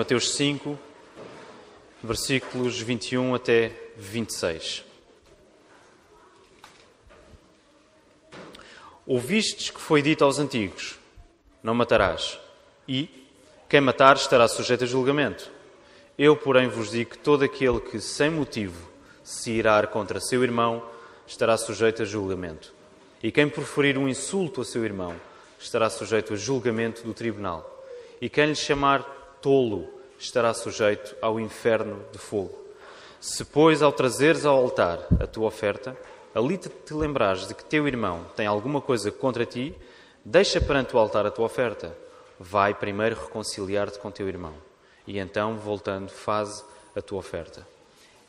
[0.00, 0.78] Mateus 5,
[2.02, 4.82] versículos 21 até 26.
[9.06, 10.98] Ouvistes que foi dito aos antigos:
[11.62, 12.38] Não matarás,
[12.88, 13.10] e
[13.68, 15.50] quem matar estará sujeito a julgamento.
[16.16, 18.88] Eu, porém, vos digo que todo aquele que, sem motivo,
[19.22, 20.82] se irar contra seu irmão,
[21.26, 22.72] estará sujeito a julgamento.
[23.22, 25.14] E quem proferir um insulto a seu irmão,
[25.58, 27.84] estará sujeito a julgamento do tribunal.
[28.18, 29.88] E quem lhe chamar tolo
[30.18, 32.58] estará sujeito ao inferno de fogo.
[33.20, 35.96] Se, pois, ao trazeres ao altar a tua oferta,
[36.34, 39.74] ali te, te lembrares de que teu irmão tem alguma coisa contra ti,
[40.24, 41.96] deixa perante o altar a tua oferta.
[42.38, 44.54] Vai primeiro reconciliar-te com teu irmão.
[45.06, 46.64] E então, voltando, faz
[46.96, 47.66] a tua oferta.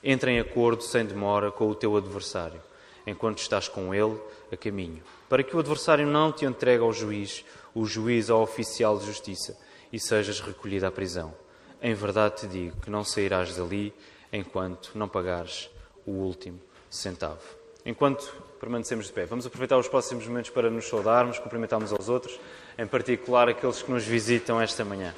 [0.03, 2.61] Entra em acordo sem demora com o teu adversário,
[3.05, 4.19] enquanto estás com ele
[4.51, 8.97] a caminho, para que o adversário não te entregue ao juiz, o juiz ao oficial
[8.97, 9.55] de justiça
[9.91, 11.33] e sejas recolhido à prisão.
[11.81, 13.93] Em verdade te digo que não sairás dali
[14.31, 15.69] enquanto não pagares
[16.05, 17.41] o último centavo.
[17.85, 22.39] Enquanto permanecemos de pé, vamos aproveitar os próximos momentos para nos saudarmos, cumprimentarmos aos outros,
[22.77, 25.13] em particular aqueles que nos visitam esta manhã.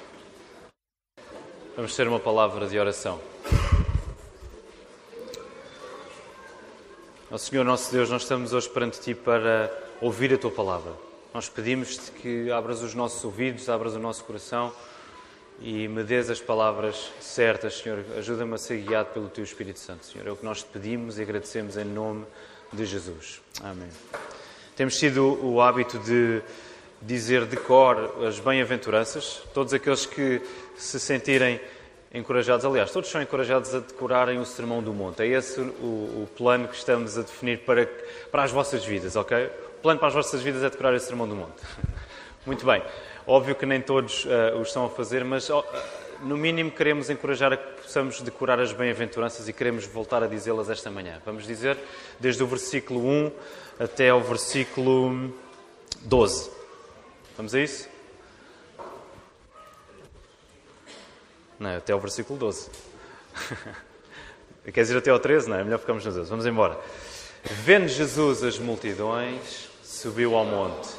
[1.75, 3.19] Vamos ter uma palavra de oração.
[7.29, 11.12] Ó Senhor, nosso Deus, nós estamos hoje perante Ti para ouvir a Tua palavra.
[11.33, 14.71] Nós pedimos-te que abras os nossos ouvidos, abras o nosso coração
[15.59, 18.05] e me dês as palavras certas, Senhor.
[18.15, 20.27] Ajuda-me a ser guiado pelo Teu Espírito Santo, Senhor.
[20.27, 22.23] É o que nós te pedimos e agradecemos em nome
[22.71, 23.41] de Jesus.
[23.63, 23.89] Amém.
[24.75, 26.43] Temos tido o hábito de
[27.01, 29.41] dizer de cor as bem-aventuranças.
[29.55, 30.39] Todos aqueles que
[30.75, 31.59] se sentirem
[32.13, 35.23] encorajados, aliás, todos são encorajados a decorarem o Sermão do Monte.
[35.23, 37.87] É esse o, o plano que estamos a definir para,
[38.31, 39.49] para as vossas vidas, ok?
[39.83, 41.61] Plano para as vossas vidas é decorar esse Sermão do Monte.
[42.47, 42.81] Muito bem.
[43.27, 45.49] Óbvio que nem todos uh, o estão a fazer, mas
[46.21, 50.69] no mínimo queremos encorajar a que possamos decorar as bem-aventuranças e queremos voltar a dizê-las
[50.69, 51.21] esta manhã.
[51.25, 51.77] Vamos dizer
[52.17, 53.31] desde o versículo 1
[53.77, 55.33] até ao versículo
[56.01, 56.49] 12.
[57.35, 57.89] Vamos a isso?
[61.59, 62.69] Não, até ao versículo 12.
[64.73, 65.49] Quer dizer até ao 13?
[65.49, 66.29] Não, é melhor ficarmos nos 12.
[66.29, 66.79] Vamos embora.
[67.43, 70.89] Vendo Jesus as multidões, subiu ao monte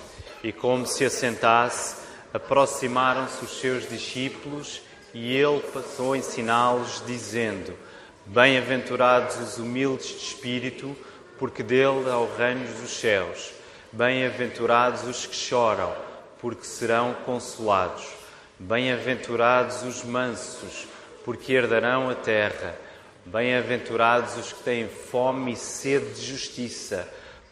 [0.43, 1.97] e, como se assentasse,
[2.33, 4.83] aproximaram-se os seus discípulos
[5.13, 7.75] e ele passou a ensiná-los, dizendo:
[8.27, 10.97] Bem-aventurados os humildes de espírito,
[11.39, 13.51] porque dele é o reino dos céus.
[13.93, 15.93] Bem-aventurados os que choram,
[16.41, 18.07] porque serão consolados.
[18.59, 20.87] Bem-aventurados os mansos,
[21.25, 22.77] porque herdarão a terra.
[23.27, 27.09] Bem-aventurados os que têm fome e sede de justiça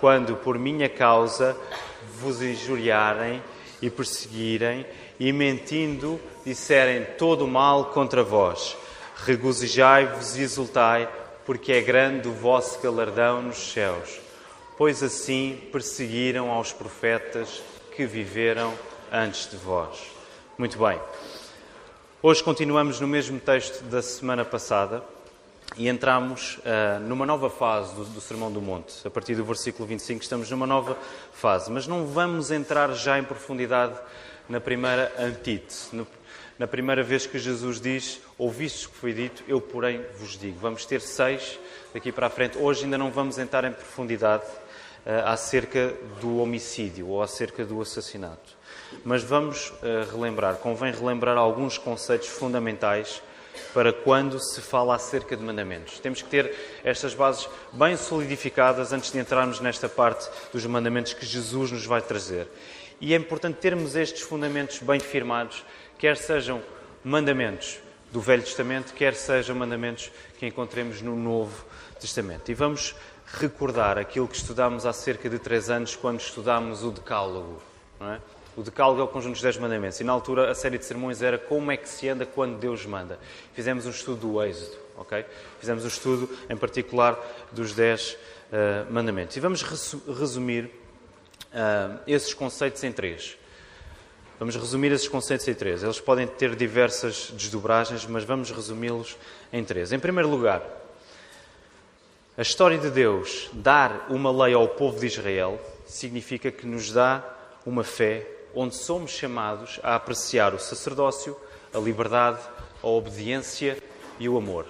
[0.00, 1.56] quando por minha causa
[2.18, 3.42] vos injuriarem
[3.82, 4.86] e perseguirem
[5.18, 8.76] e mentindo disserem todo o mal contra vós.
[9.24, 11.08] Regozijai-vos e exultai,
[11.44, 14.18] porque é grande o vosso galardão nos céus.
[14.78, 17.62] Pois assim perseguiram aos profetas
[17.94, 18.72] que viveram
[19.12, 19.98] antes de vós.
[20.56, 20.98] Muito bem.
[22.22, 25.02] Hoje continuamos no mesmo texto da semana passada
[25.76, 29.06] e entramos uh, numa nova fase do, do, Sermão do Monte.
[29.06, 30.96] A partir do versículo 25, estamos numa nova
[31.32, 33.94] fase, mas não vamos entrar já em profundidade
[34.48, 36.06] na primeira antítese, no,
[36.58, 40.58] na primeira vez que Jesus diz: Ouvistes o que foi dito, eu, porém, vos digo.
[40.58, 41.58] Vamos ter seis
[41.94, 42.58] daqui para a frente.
[42.58, 48.58] Hoje ainda não vamos entrar em profundidade uh, acerca do homicídio ou acerca do assassinato.
[49.04, 53.22] Mas vamos uh, relembrar, convém relembrar alguns conceitos fundamentais
[53.72, 55.98] para quando se fala acerca de mandamentos.
[56.00, 56.54] Temos que ter
[56.84, 62.02] estas bases bem solidificadas antes de entrarmos nesta parte dos mandamentos que Jesus nos vai
[62.02, 62.48] trazer.
[63.00, 65.64] E é importante termos estes fundamentos bem firmados,
[65.98, 66.62] quer sejam
[67.02, 67.78] mandamentos
[68.12, 71.64] do Velho Testamento, quer sejam mandamentos que encontremos no Novo
[71.98, 72.50] Testamento.
[72.50, 72.94] E vamos
[73.26, 77.62] recordar aquilo que estudámos há cerca de três anos, quando estudámos o Decálogo.
[77.98, 78.20] Não é?
[78.56, 80.00] O Decálogo é o conjunto dos Dez Mandamentos.
[80.00, 82.84] E na altura a série de sermões era como é que se anda quando Deus
[82.84, 83.18] manda.
[83.54, 85.24] Fizemos um estudo do Êxodo, ok?
[85.60, 87.18] Fizemos um estudo em particular
[87.52, 88.16] dos Dez
[88.50, 89.36] uh, Mandamentos.
[89.36, 89.62] E vamos
[90.18, 93.38] resumir uh, esses conceitos em três.
[94.38, 95.82] Vamos resumir esses conceitos em três.
[95.82, 99.16] Eles podem ter diversas desdobragens, mas vamos resumi-los
[99.52, 99.92] em três.
[99.92, 100.62] Em primeiro lugar,
[102.36, 107.22] a história de Deus dar uma lei ao povo de Israel significa que nos dá
[107.66, 111.36] uma fé onde somos chamados a apreciar o sacerdócio,
[111.72, 112.40] a liberdade,
[112.82, 113.76] a obediência
[114.18, 114.66] e o amor.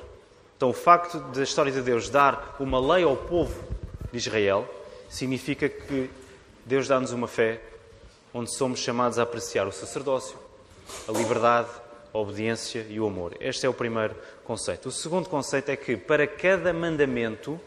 [0.56, 3.62] Então, o facto da história de Deus dar uma lei ao povo
[4.12, 4.69] de Israel
[5.09, 6.11] significa que
[6.65, 7.61] Deus dá-nos uma fé
[8.32, 10.37] onde somos chamados a apreciar o sacerdócio,
[11.09, 11.69] a liberdade,
[12.12, 13.37] a obediência e o amor.
[13.41, 14.88] Este é o primeiro conceito.
[14.88, 17.61] O segundo conceito é que para cada mandamento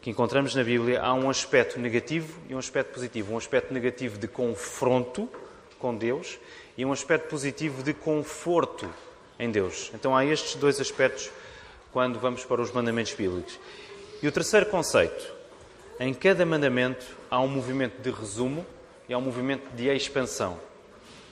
[0.00, 3.34] que encontramos na Bíblia há um aspecto negativo e um aspecto positivo.
[3.34, 5.28] Um aspecto negativo de confronto
[5.78, 6.38] com Deus
[6.76, 8.88] e um aspecto positivo de conforto
[9.38, 9.90] em Deus.
[9.94, 11.30] Então há estes dois aspectos
[11.92, 13.58] quando vamos para os mandamentos bíblicos.
[14.22, 15.32] E o terceiro conceito,
[15.98, 18.64] em cada mandamento há um movimento de resumo
[19.08, 20.58] e há um movimento de expansão.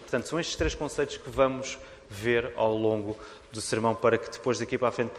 [0.01, 1.79] Portanto, são estes três conceitos que vamos
[2.09, 3.17] ver ao longo
[3.53, 5.11] do sermão para que depois daqui para a frente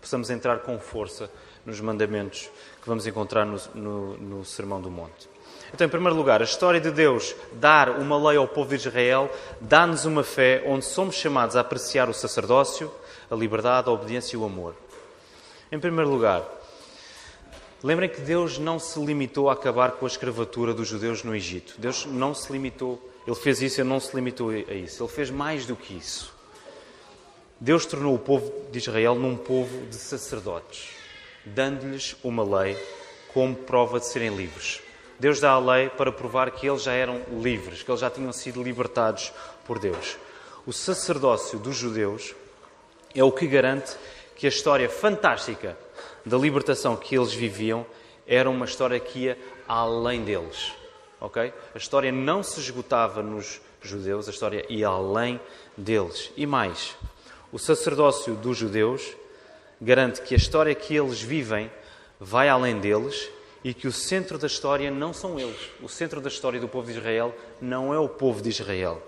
[0.00, 1.30] possamos entrar com força
[1.64, 2.50] nos mandamentos
[2.80, 5.28] que vamos encontrar no, no, no Sermão do Monte.
[5.72, 9.30] Então, em primeiro lugar, a história de Deus dar uma lei ao povo de Israel
[9.60, 12.92] dá-nos uma fé onde somos chamados a apreciar o sacerdócio,
[13.30, 14.74] a liberdade, a obediência e o amor.
[15.70, 16.42] Em primeiro lugar,
[17.82, 21.74] Lembrem que Deus não se limitou a acabar com a escravatura dos judeus no Egito.
[21.78, 25.02] Deus não se limitou, Ele fez isso e não se limitou a isso.
[25.02, 26.34] Ele fez mais do que isso.
[27.60, 30.92] Deus tornou o povo de Israel num povo de sacerdotes,
[31.44, 32.74] dando-lhes uma lei
[33.34, 34.80] como prova de serem livres.
[35.18, 38.32] Deus dá a lei para provar que eles já eram livres, que eles já tinham
[38.32, 39.30] sido libertados
[39.66, 40.16] por Deus.
[40.66, 42.34] O sacerdócio dos judeus
[43.14, 43.94] é o que garante
[44.36, 45.76] que a história fantástica
[46.24, 47.84] da libertação que eles viviam
[48.26, 50.72] era uma história que ia além deles.
[51.20, 51.52] Ok?
[51.74, 55.38] A história não se esgotava nos judeus, a história ia além
[55.76, 56.32] deles.
[56.38, 56.96] E mais,
[57.52, 59.16] o sacerdócio dos judeus
[59.80, 61.70] garante que a história que eles vivem
[62.18, 63.30] vai além deles
[63.64, 65.58] e que o centro da história não são eles.
[65.82, 69.02] O centro da história do povo de Israel não é o povo de Israel.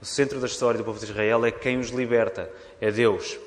[0.00, 2.50] O centro da história do povo de Israel é quem os liberta,
[2.80, 3.38] é Deus.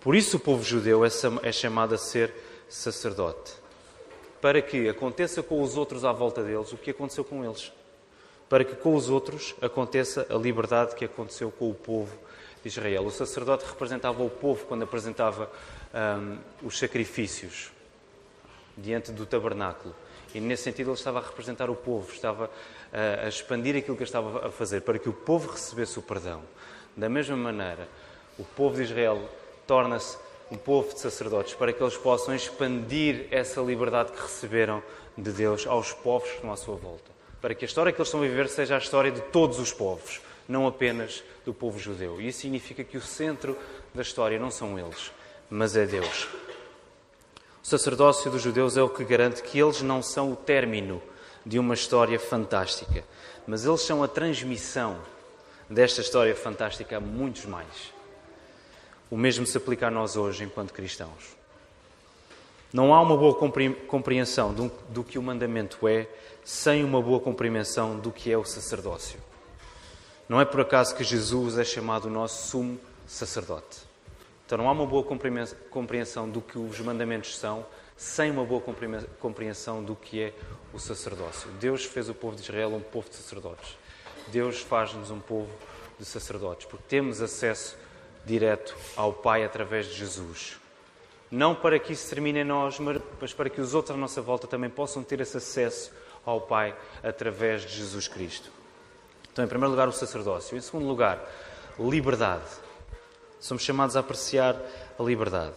[0.00, 1.08] Por isso o povo judeu é,
[1.42, 2.32] é chamado a ser
[2.68, 3.52] sacerdote.
[4.40, 7.72] Para que aconteça com os outros à volta deles o que aconteceu com eles.
[8.48, 12.16] Para que com os outros aconteça a liberdade que aconteceu com o povo
[12.64, 13.04] Israel.
[13.06, 15.50] O sacerdote representava o povo quando apresentava
[15.94, 17.70] um, os sacrifícios
[18.76, 19.94] diante do tabernáculo.
[20.34, 22.50] E nesse sentido ele estava a representar o povo, estava
[22.92, 26.02] a, a expandir aquilo que ele estava a fazer para que o povo recebesse o
[26.02, 26.42] perdão.
[26.96, 27.88] Da mesma maneira,
[28.38, 29.28] o povo de Israel
[29.66, 30.16] torna-se
[30.50, 34.82] um povo de sacerdotes para que eles possam expandir essa liberdade que receberam
[35.16, 37.10] de Deus aos povos que estão à sua volta.
[37.40, 39.72] Para que a história que eles estão a viver seja a história de todos os
[39.72, 40.20] povos,
[40.50, 42.20] não apenas do povo judeu.
[42.20, 43.56] E isso significa que o centro
[43.94, 45.12] da história não são eles,
[45.48, 46.28] mas é Deus.
[47.62, 51.00] O sacerdócio dos judeus é o que garante que eles não são o término
[51.46, 53.04] de uma história fantástica,
[53.46, 55.00] mas eles são a transmissão
[55.68, 57.92] desta história fantástica a muitos mais.
[59.08, 61.36] O mesmo se aplica a nós hoje, enquanto cristãos.
[62.72, 63.34] Não há uma boa
[63.86, 64.52] compreensão
[64.88, 66.08] do que o mandamento é
[66.44, 69.29] sem uma boa compreensão do que é o sacerdócio.
[70.30, 73.80] Não é por acaso que Jesus é chamado o nosso sumo sacerdote.
[74.46, 78.62] Então não há uma boa compreensão do que os mandamentos são sem uma boa
[79.18, 80.32] compreensão do que é
[80.72, 81.50] o sacerdócio.
[81.58, 83.76] Deus fez o povo de Israel um povo de sacerdotes.
[84.28, 85.50] Deus faz-nos um povo
[85.98, 87.76] de sacerdotes, porque temos acesso
[88.24, 90.60] direto ao Pai através de Jesus.
[91.28, 94.46] Não para que isso termine em nós, mas para que os outros à nossa volta
[94.46, 95.90] também possam ter esse acesso
[96.24, 96.72] ao Pai
[97.02, 98.59] através de Jesus Cristo.
[99.40, 100.54] Então, em primeiro lugar, o sacerdócio.
[100.54, 101.18] Em segundo lugar,
[101.78, 102.44] liberdade.
[103.40, 104.54] Somos chamados a apreciar
[104.98, 105.54] a liberdade.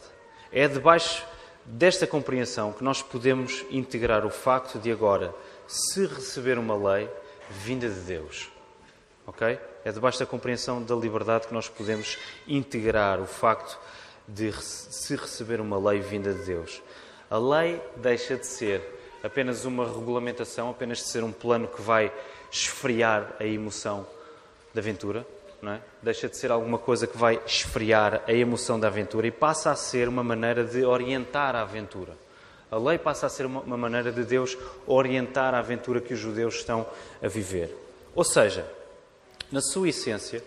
[0.53, 1.25] É debaixo
[1.65, 5.35] desta compreensão que nós podemos integrar o facto de agora,
[5.67, 7.09] se receber uma lei
[7.49, 8.49] vinda de Deus.
[9.27, 9.59] Ok?
[9.83, 13.77] É debaixo da compreensão da liberdade que nós podemos integrar o facto
[14.25, 16.81] de se receber uma lei vinda de Deus.
[17.29, 18.81] A lei deixa de ser
[19.21, 22.13] apenas uma regulamentação, apenas de ser um plano que vai
[22.53, 24.05] esfriar a emoção
[24.73, 25.25] da aventura,
[25.59, 25.81] não é?
[26.01, 29.75] deixa de ser alguma coisa que vai esfriar a emoção da aventura e passa a
[29.75, 32.13] ser uma maneira de orientar a aventura.
[32.69, 36.19] A lei passa a ser uma, uma maneira de Deus orientar a aventura que os
[36.19, 36.85] judeus estão
[37.21, 37.75] a viver.
[38.15, 38.65] Ou seja,
[39.51, 40.43] na sua essência,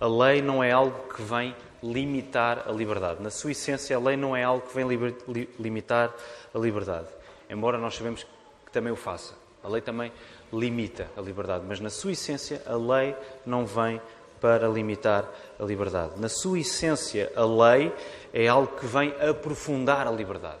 [0.00, 3.22] a lei não é algo que vem limitar a liberdade.
[3.22, 4.86] Na sua essência, a lei não é algo que vem
[5.28, 6.14] li limitar
[6.54, 7.08] a liberdade.
[7.48, 8.24] Embora nós sabemos
[8.64, 9.34] que também o faça.
[9.62, 10.12] A lei também
[10.52, 13.14] limita a liberdade, mas na sua essência a lei
[13.46, 14.00] não vem
[14.40, 15.28] para limitar
[15.58, 16.12] a liberdade.
[16.16, 17.92] Na sua essência, a lei
[18.32, 20.60] é algo que vem aprofundar a liberdade,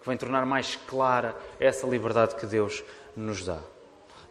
[0.00, 2.82] que vem tornar mais clara essa liberdade que Deus
[3.16, 3.58] nos dá.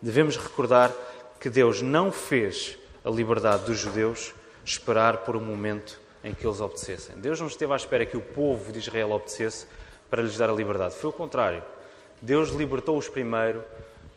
[0.02, 0.92] Devemos recordar
[1.40, 6.60] que Deus não fez a liberdade dos judeus esperar por um momento em que eles
[6.60, 7.16] obedecessem.
[7.18, 9.66] Deus não esteve à espera que o povo de Israel obedecesse
[10.10, 10.96] para lhes dar a liberdade.
[10.96, 11.64] Foi o contrário.
[12.22, 13.64] Deus libertou-os primeiro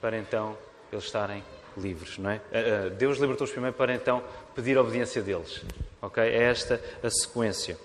[0.01, 0.57] para então
[0.95, 1.43] eles estarem
[1.77, 2.41] livres, não é?
[2.53, 4.23] Eh, eh, Deus libertou-os primeiro para então
[4.55, 5.63] pedir a obediência deles.
[6.01, 6.23] Ok?
[6.23, 7.79] É esta a sequência.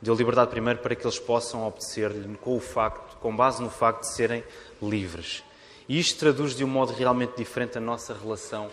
[0.00, 4.00] Deu liberdade primeiro para que eles possam obedecer-lhe com o facto, com base no facto
[4.00, 4.42] de serem
[4.82, 5.44] livres.
[5.88, 8.68] E isto traduz de um modo realmente diferente a nossa relação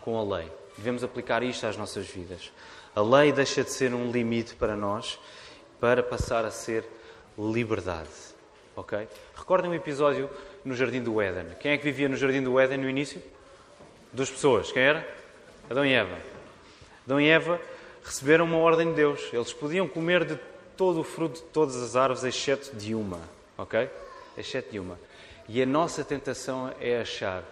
[0.00, 0.50] com a lei.
[0.76, 2.50] Devemos aplicar isto às nossas vidas.
[2.94, 5.18] A lei deixa de ser um limite para nós
[5.78, 6.84] para passar a ser
[7.38, 8.08] liberdade.
[8.74, 9.06] Ok?
[9.34, 10.30] Recordem um episódio
[10.64, 11.46] no Jardim do Éden.
[11.60, 13.22] Quem é que vivia no Jardim do Éden no início?
[14.12, 14.70] Duas pessoas.
[14.70, 15.06] Quem era?
[15.68, 16.18] Adão e Eva.
[17.04, 17.60] Adão e Eva
[18.04, 19.30] receberam uma ordem de Deus.
[19.32, 20.38] Eles podiam comer de
[20.76, 23.20] todo o fruto de todas as árvores, exceto de uma.
[23.56, 23.88] Ok?
[24.36, 24.98] Exceto de uma.
[25.48, 27.42] E a nossa tentação é achar,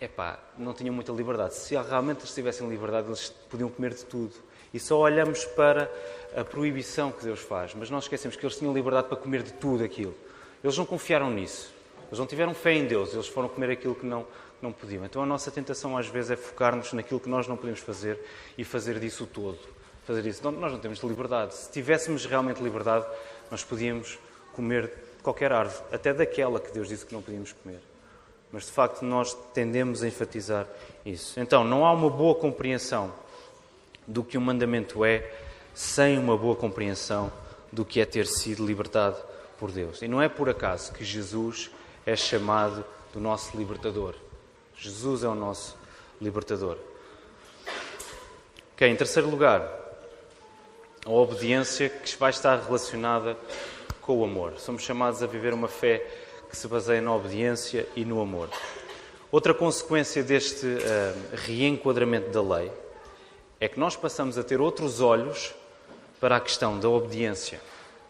[0.00, 1.54] epá, não tinham muita liberdade.
[1.54, 4.34] Se realmente eles tivessem liberdade, eles podiam comer de tudo.
[4.72, 5.90] E só olhamos para
[6.36, 9.52] a proibição que Deus faz, mas nós esquecemos que eles tinham liberdade para comer de
[9.52, 10.14] tudo aquilo.
[10.62, 11.72] Eles não confiaram nisso.
[12.10, 14.26] Eles não tiveram fé em Deus, eles foram comer aquilo que não,
[14.60, 15.04] não podiam.
[15.04, 18.18] Então a nossa tentação às vezes é focar-nos naquilo que nós não podemos fazer
[18.58, 19.58] e fazer disso todo.
[20.04, 20.42] Fazer isso.
[20.42, 21.54] Não, nós não temos liberdade.
[21.54, 23.06] Se tivéssemos realmente liberdade,
[23.48, 24.18] nós podíamos
[24.52, 27.80] comer qualquer árvore, até daquela que Deus disse que não podíamos comer.
[28.50, 30.66] Mas de facto nós tendemos a enfatizar
[31.06, 31.38] isso.
[31.38, 33.12] Então não há uma boa compreensão
[34.04, 35.30] do que um mandamento é
[35.72, 37.32] sem uma boa compreensão
[37.70, 39.16] do que é ter sido libertado
[39.58, 40.02] por Deus.
[40.02, 41.70] E não é por acaso que Jesus
[42.06, 44.14] é chamado do nosso libertador.
[44.76, 45.76] Jesus é o nosso
[46.20, 46.76] libertador.
[48.74, 49.62] Ok, em terceiro lugar,
[51.04, 53.36] a obediência que vai estar relacionada
[54.00, 54.54] com o amor.
[54.58, 55.98] Somos chamados a viver uma fé
[56.48, 58.48] que se baseia na obediência e no amor.
[59.30, 62.72] Outra consequência deste uh, reenquadramento da lei
[63.60, 65.54] é que nós passamos a ter outros olhos
[66.18, 67.60] para a questão da obediência.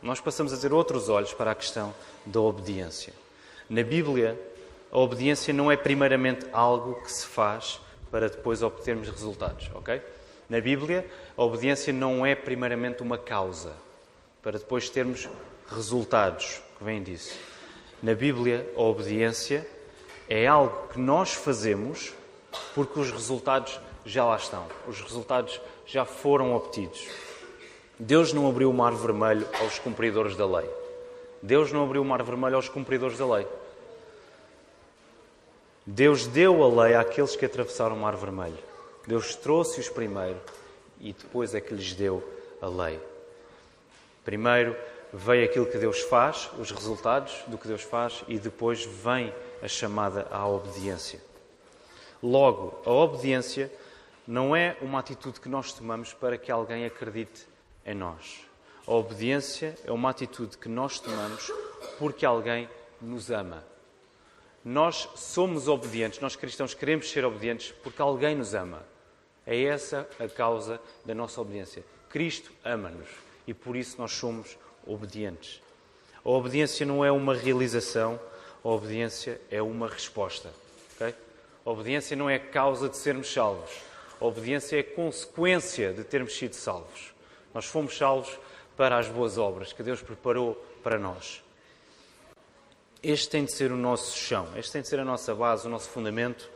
[0.03, 1.95] Nós passamos a ter outros olhos para a questão
[2.25, 3.13] da obediência.
[3.71, 4.37] Na Bíblia,
[4.91, 10.03] a obediência não é primeiramente algo que se faz para depois obtermos resultados, ok?
[10.49, 13.73] Na Bíblia, a obediência não é primeiramente uma causa
[14.43, 15.29] para depois termos
[15.69, 17.39] resultados que vêm disso.
[18.03, 19.65] Na Bíblia, a obediência
[20.29, 22.13] é algo que nós fazemos
[22.75, 27.07] porque os resultados já lá estão, os resultados já foram obtidos.
[27.97, 30.69] Deus não abriu o mar vermelho aos cumpridores da lei.
[31.41, 33.47] Deus não abriu o mar vermelho aos cumpridores da lei.
[35.87, 38.59] Deus deu a lei àqueles que atravessaram o mar vermelho.
[39.07, 40.41] Deus trouxe-os primeiro
[41.01, 42.23] e depois é que lhes deu
[42.61, 43.01] a lei.
[44.25, 44.77] Primeiro
[45.13, 49.69] veio aquilo que Deus faz, os resultados do que Deus faz, e depois vem a
[49.69, 51.21] chamada à obediência.
[52.23, 53.73] Logo, a obediência
[54.27, 57.47] não é uma atitude que nós tomamos para que alguém acredite
[57.85, 58.43] em nós.
[58.87, 61.51] A obediência é uma atitude que nós tomamos
[61.99, 62.69] porque alguém
[63.01, 63.65] nos ama.
[64.65, 68.83] Nós somos obedientes, nós cristãos queremos ser obedientes porque alguém nos ama.
[69.47, 71.83] É essa a causa da nossa obediência.
[72.11, 73.09] Cristo ama-nos
[73.47, 75.63] e por isso nós somos obedientes.
[76.23, 78.21] A obediência não é uma realização,
[78.63, 80.51] a obediência é uma resposta.
[80.95, 81.15] Okay?
[81.65, 83.71] A obediência não é causa de sermos salvos.
[84.21, 87.15] A obediência é consequência de termos sido salvos.
[87.55, 88.39] Nós fomos salvos
[88.77, 91.43] para as boas obras que Deus preparou para nós.
[93.03, 95.71] Este tem de ser o nosso chão, este tem de ser a nossa base, o
[95.71, 96.51] nosso fundamento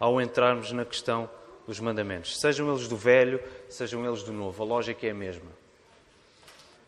[0.00, 1.28] ao entrarmos na questão
[1.66, 2.40] dos mandamentos.
[2.40, 3.38] Sejam eles do velho,
[3.68, 5.50] sejam eles do novo, a lógica é a mesma.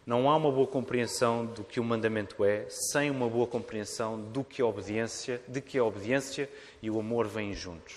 [0.06, 4.42] Não há uma boa compreensão do que o mandamento é sem uma boa compreensão do
[4.42, 6.48] que a obediência, de que a obediência
[6.80, 7.96] e o amor vêm juntos.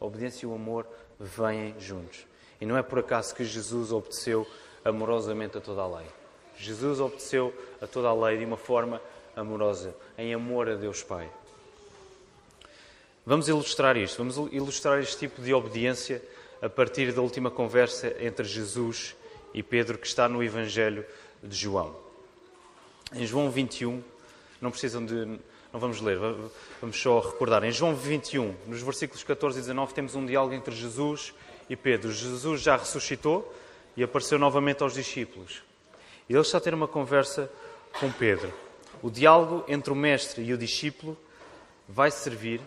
[0.00, 0.84] A obediência e o amor
[1.18, 2.26] vêm juntos.
[2.60, 4.44] E não é por acaso que Jesus obedeceu
[4.84, 6.06] amorosamente a toda a lei.
[6.56, 9.00] Jesus obedeceu a toda a lei de uma forma
[9.36, 11.30] amorosa, em amor a Deus Pai.
[13.24, 16.22] Vamos ilustrar isto, vamos ilustrar este tipo de obediência
[16.62, 19.14] a partir da última conversa entre Jesus
[19.54, 21.04] e Pedro, que está no Evangelho
[21.42, 21.94] de João.
[23.12, 24.02] Em João 21,
[24.60, 25.38] não precisam de.
[25.72, 26.18] Não vamos ler,
[26.80, 27.62] vamos só recordar.
[27.62, 31.32] Em João 21, nos versículos 14 e 19, temos um diálogo entre Jesus
[31.68, 32.10] e Pedro.
[32.10, 33.54] Jesus já ressuscitou
[33.96, 35.62] e apareceu novamente aos discípulos.
[36.28, 37.50] E ele está a ter uma conversa
[38.00, 38.52] com Pedro.
[39.02, 41.16] O diálogo entre o mestre e o discípulo
[41.88, 42.60] vai servir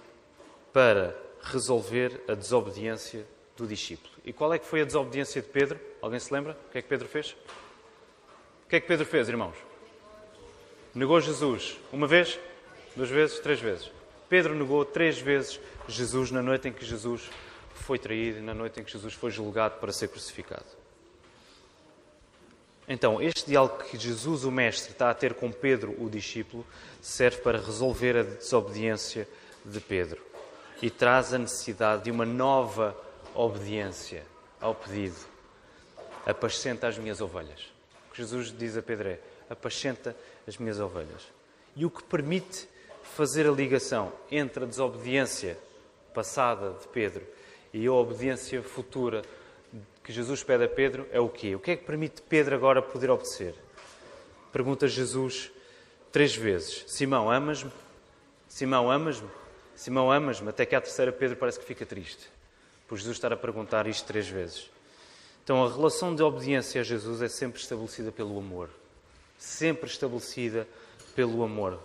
[0.72, 3.26] para resolver a desobediência
[3.56, 4.14] do discípulo.
[4.26, 5.80] E qual é que foi a desobediência de Pedro?
[6.02, 6.58] Alguém se lembra?
[6.68, 7.36] O que é que Pedro fez?
[8.66, 9.56] O que é que Pedro fez, irmãos?
[10.96, 12.40] Negou Jesus uma vez,
[12.96, 13.92] duas vezes, três vezes.
[14.30, 17.30] Pedro negou três vezes Jesus na noite em que Jesus
[17.74, 20.66] foi traído, na noite em que Jesus foi julgado para ser crucificado.
[22.88, 26.66] Então, este diálogo que Jesus, o Mestre, está a ter com Pedro, o discípulo,
[27.02, 29.28] serve para resolver a desobediência
[29.64, 30.22] de Pedro
[30.82, 32.96] e traz a necessidade de uma nova
[33.34, 34.26] obediência
[34.60, 35.16] ao pedido.
[36.26, 37.72] Apascenta as minhas ovelhas.
[38.10, 41.24] O que Jesus diz a Pedro é: apascenta as minhas ovelhas.
[41.76, 42.68] E o que permite
[43.16, 45.58] fazer a ligação entre a desobediência
[46.14, 47.26] passada de Pedro
[47.74, 49.24] e a obediência futura
[50.04, 51.56] que Jesus pede a Pedro é o quê?
[51.56, 53.56] O que é que permite Pedro agora poder obedecer?
[54.52, 55.52] Pergunta Jesus
[56.12, 57.72] três vezes: Simão, amas-me?
[58.48, 59.30] Simão, amas-me?
[59.76, 60.50] Simão, amas-me?
[60.50, 62.30] Até que à terceira Pedro parece que fica triste
[62.88, 64.70] por Jesus estar a perguntar isto três vezes.
[65.44, 68.70] Então a relação de obediência a Jesus é sempre estabelecida pelo amor.
[69.38, 70.68] Sempre estabelecida
[71.16, 71.80] pelo amor.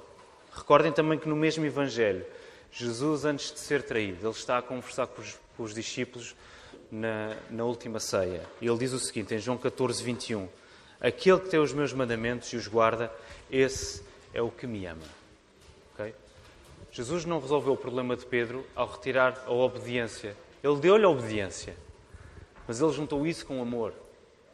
[0.52, 2.26] Recordem também que no mesmo Evangelho,
[2.70, 6.36] Jesus, antes de ser traído, ele está a conversar com os, com os discípulos
[6.90, 8.42] na, na, última ceia.
[8.60, 10.48] Ele diz o seguinte, em João 14, 21.
[11.00, 13.12] Aquele que tem os meus mandamentos e os guarda,
[13.50, 14.02] esse
[14.34, 15.02] é o que me ama.
[15.94, 16.14] Okay?
[16.90, 20.36] Jesus não resolveu o problema de Pedro ao retirar a obediência.
[20.62, 21.76] Ele deu-lhe a obediência,
[22.66, 23.92] mas ele juntou isso com o amor.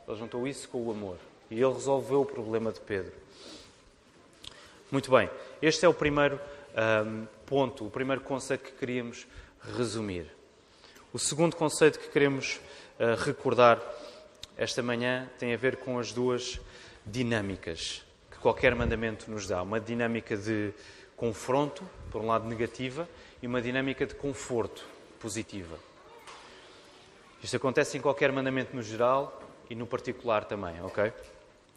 [0.06, 1.16] Ele juntou isso com o amor.
[1.50, 3.12] E ele resolveu o problema de Pedro.
[4.90, 5.30] Muito bem,
[5.62, 6.38] este é o primeiro
[7.06, 9.26] um, ponto, o primeiro conceito que queríamos
[9.76, 10.30] resumir.
[11.14, 12.60] O segundo conceito que queremos
[12.98, 13.80] uh, recordar
[14.56, 16.60] esta manhã tem a ver com as duas
[17.06, 19.62] dinâmicas que qualquer mandamento nos dá.
[19.62, 20.74] Uma dinâmica de
[21.16, 23.08] confronto, por um lado negativa,
[23.40, 24.84] e uma dinâmica de conforto,
[25.20, 25.78] positiva.
[27.40, 29.40] Isto acontece em qualquer mandamento no geral
[29.70, 31.12] e no particular também, ok?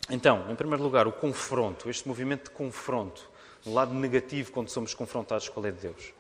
[0.10, 3.30] Então, em primeiro lugar, o confronto, este movimento de confronto,
[3.64, 6.17] no lado negativo quando somos confrontados com a lei de Deus.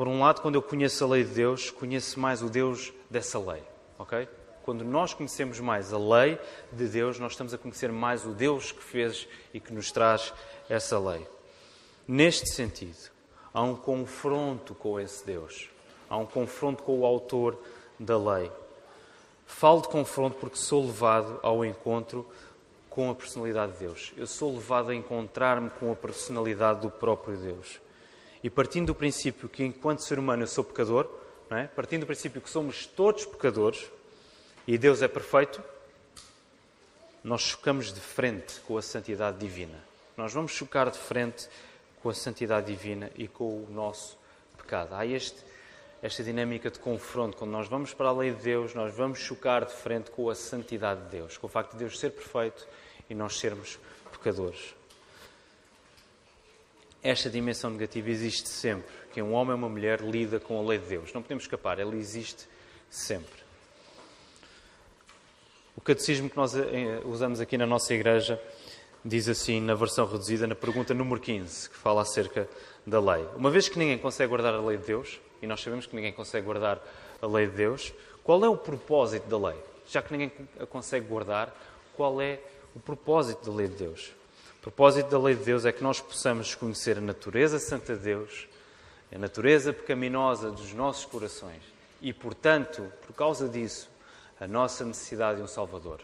[0.00, 3.38] Por um lado, quando eu conheço a lei de Deus, conheço mais o Deus dessa
[3.38, 3.62] lei,
[3.98, 4.26] ok?
[4.62, 6.38] Quando nós conhecemos mais a lei
[6.72, 10.32] de Deus, nós estamos a conhecer mais o Deus que fez e que nos traz
[10.70, 11.28] essa lei.
[12.08, 13.10] Neste sentido,
[13.52, 15.68] há um confronto com esse Deus,
[16.08, 17.58] há um confronto com o autor
[17.98, 18.50] da lei.
[19.44, 22.26] Falo de confronto porque sou levado ao encontro
[22.88, 24.14] com a personalidade de Deus.
[24.16, 27.78] Eu sou levado a encontrar-me com a personalidade do próprio Deus.
[28.42, 31.08] E partindo do princípio que, enquanto ser humano, eu sou pecador,
[31.50, 31.64] é?
[31.66, 33.90] partindo do princípio que somos todos pecadores
[34.66, 35.62] e Deus é perfeito,
[37.22, 39.78] nós chocamos de frente com a santidade divina.
[40.16, 41.48] Nós vamos chocar de frente
[42.02, 44.16] com a santidade divina e com o nosso
[44.56, 44.94] pecado.
[44.94, 45.50] Há este
[46.02, 49.66] esta dinâmica de confronto, quando nós vamos para a lei de Deus, nós vamos chocar
[49.66, 52.66] de frente com a santidade de Deus, com o facto de Deus ser perfeito
[53.10, 53.78] e nós sermos
[54.10, 54.79] pecadores.
[57.02, 60.78] Esta dimensão negativa existe sempre, que um homem ou uma mulher lida com a lei
[60.78, 61.12] de Deus.
[61.14, 62.46] Não podemos escapar, ela existe
[62.90, 63.40] sempre.
[65.76, 68.38] O catecismo que nós eh, usamos aqui na nossa igreja
[69.02, 72.46] diz assim, na versão reduzida, na pergunta número 15, que fala acerca
[72.86, 73.26] da lei.
[73.34, 76.12] Uma vez que ninguém consegue guardar a lei de Deus, e nós sabemos que ninguém
[76.12, 76.82] consegue guardar
[77.22, 79.58] a lei de Deus, qual é o propósito da lei?
[79.88, 81.54] Já que ninguém a consegue guardar,
[81.96, 82.40] qual é
[82.74, 84.12] o propósito da lei de Deus?
[84.60, 88.02] O propósito da lei de Deus é que nós possamos conhecer a natureza santa de
[88.02, 88.46] Deus,
[89.10, 91.62] a natureza pecaminosa dos nossos corações
[92.02, 93.88] e, portanto, por causa disso,
[94.38, 96.02] a nossa necessidade de um Salvador.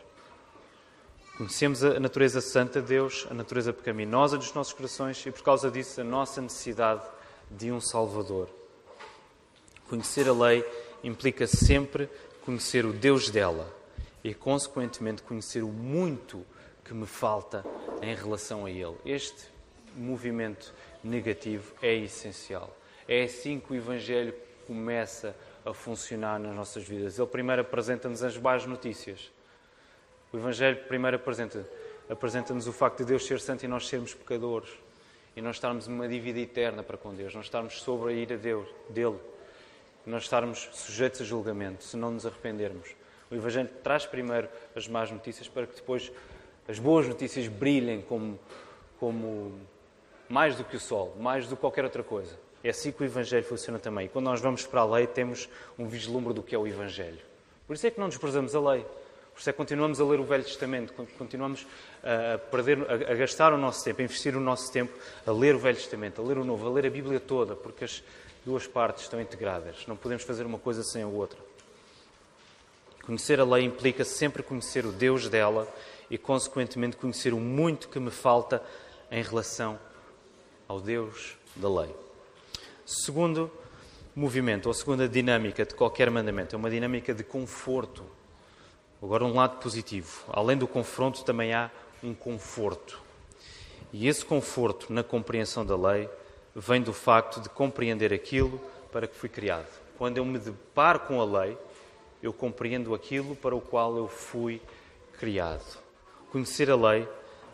[1.37, 5.71] Conhecemos a natureza santa de Deus, a natureza pecaminosa dos nossos corações e, por causa
[5.71, 7.03] disso, a nossa necessidade
[7.51, 8.49] de um Salvador.
[9.87, 10.65] Conhecer a lei
[11.05, 12.09] implica sempre
[12.43, 13.71] conhecer o Deus dela
[14.25, 16.43] e, consequentemente, conhecer o muito
[16.83, 17.63] que me falta
[18.03, 18.97] em relação a Ele.
[19.05, 19.47] Este
[19.95, 22.77] movimento negativo é essencial.
[23.09, 24.35] É assim que o Evangelho
[24.67, 27.19] começa a funcionar nas nossas vidas.
[27.19, 29.31] Ele primeiro apresenta-nos as más notícias.
[30.33, 31.67] O Evangelho primeiro apresenta-nos
[32.09, 34.71] apresenta o facto de Deus ser santo e nós sermos pecadores.
[35.35, 37.35] E nós estarmos numa dívida eterna para com Deus.
[37.35, 39.19] Nós estarmos sobre a ira Deus, dele
[40.07, 42.95] nós estarmos sujeitos a julgamento se não nos arrependermos.
[43.29, 46.13] O Evangelho traz primeiro as más notícias para que depois
[46.69, 48.39] as boas notícias brilhem como,
[48.99, 49.53] como
[50.29, 52.39] mais do que o sol, mais do que qualquer outra coisa.
[52.65, 54.07] É assim que o Evangelho funciona também.
[54.07, 55.49] E quando nós vamos para a lei, temos
[55.79, 57.21] um vislumbre do que é o Evangelho.
[57.67, 58.85] Por isso é que não desprezamos a lei.
[59.33, 61.67] Por isso é que continuamos a ler o Velho Testamento, continuamos
[62.03, 64.93] a, perder, a, gastar o nosso tempo, a investir o nosso tempo
[65.27, 67.85] a ler o Velho Testamento, a ler o Novo, a ler a Bíblia toda, porque
[67.85, 68.03] as,
[68.47, 69.85] duas partes estão integradas.
[69.89, 71.39] Não podemos fazer uma coisa sem a outra.
[73.05, 75.69] Conhecer a lei implica sempre conhecer o Deus dela
[76.11, 78.63] e, consequentemente, conhecer o muito que me falta
[79.11, 79.79] em relação
[80.69, 81.95] ao Deus da lei.
[82.85, 83.51] Segundo
[84.15, 88.05] movimento, ou segunda dinâmica de qualquer mandamento, é uma dinâmica de conforto.
[89.03, 90.25] Agora, um lado positivo.
[90.29, 91.71] Além do confronto, também há
[92.03, 93.01] um conforto.
[93.93, 96.09] E esse conforto na compreensão da lei
[96.55, 99.69] vem do facto de compreender aquilo para que fui criado.
[99.99, 101.59] Quando eu me deparo com a lei,
[102.23, 104.61] eu compreendo aquilo para o qual eu fui
[105.19, 105.86] criado.
[106.31, 107.09] Conhecer a lei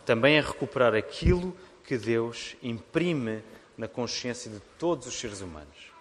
[0.05, 3.43] também é recuperar aquilo que Deus imprime
[3.77, 5.91] na consciência de todos os seres humanos.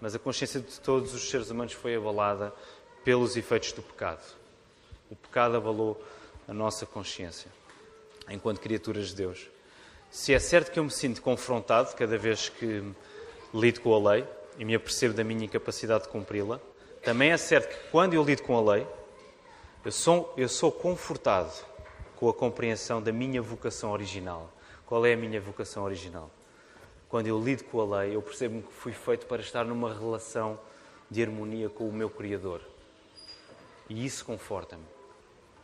[0.00, 2.52] Mas a consciência de todos os seres humanos foi abalada
[3.04, 4.22] pelos efeitos do pecado.
[5.10, 6.02] O pecado abalou
[6.46, 7.50] a nossa consciência
[8.28, 9.48] enquanto criaturas de Deus.
[10.10, 12.82] Se é certo que eu me sinto confrontado cada vez que
[13.54, 14.24] lido com a lei
[14.58, 16.60] e me apercebo da minha incapacidade de cumpri-la,
[17.02, 18.86] também é certo que quando eu lido com a lei,
[19.84, 21.52] eu sou, eu sou confortado
[22.16, 24.50] com a compreensão da minha vocação original.
[24.86, 26.30] Qual é a minha vocação original?
[27.08, 30.58] Quando eu lido com a lei, eu percebo que fui feito para estar numa relação
[31.10, 32.60] de harmonia com o meu Criador.
[33.88, 34.84] E isso conforta-me.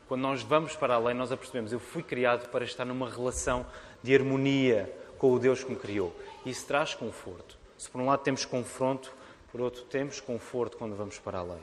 [0.07, 3.67] Quando nós vamos para a lei, nós apercebemos, eu fui criado para estar numa relação
[4.03, 6.15] de harmonia com o Deus que me criou.
[6.45, 7.57] Isso traz conforto.
[7.79, 9.13] Se por um lado temos confronto,
[9.51, 11.63] por outro, temos conforto quando vamos para a lei.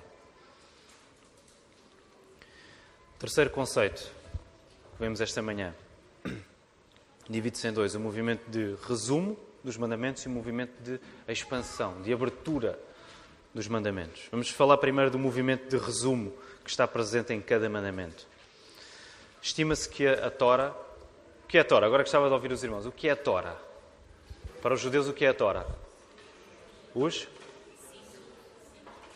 [3.20, 4.19] Terceiro conceito
[5.00, 5.74] que vemos esta manhã
[7.30, 12.12] divide-se em dois: o movimento de resumo dos mandamentos e o movimento de expansão, de
[12.12, 12.78] abertura
[13.54, 14.28] dos mandamentos.
[14.30, 16.34] Vamos falar primeiro do movimento de resumo
[16.66, 18.28] que está presente em cada mandamento.
[19.42, 20.76] Estima-se que a Tora.
[21.46, 21.88] O que é a Tora?
[21.88, 22.86] Agora gostava de ouvir os irmãos.
[22.86, 23.58] O que é a Tora?
[24.62, 25.66] Para os judeus, o que é a Tora?
[26.94, 27.26] Os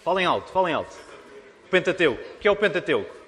[0.02, 0.96] Falem alto, falem alto.
[1.70, 2.22] Pentateuco.
[2.36, 3.23] O que é o Pentateuco?